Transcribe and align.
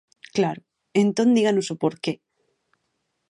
Claro, 0.35 0.61
entón 1.03 1.29
díganos 1.37 1.67
o 1.73 1.79
porqué. 1.83 2.13